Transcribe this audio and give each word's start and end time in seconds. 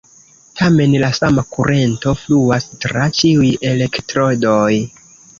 Tamen, 0.59 0.93
la 1.01 1.09
sama 1.17 1.41
kurento 1.55 2.13
fluas 2.21 2.65
tra 2.85 3.03
ĉiuj 3.19 3.51
elektrodoj. 3.73 4.71